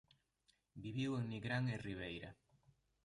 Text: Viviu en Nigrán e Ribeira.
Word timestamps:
Viviu 0.85 1.11
en 1.19 1.25
Nigrán 1.33 1.63
e 1.73 1.75
Ribeira. 1.87 2.29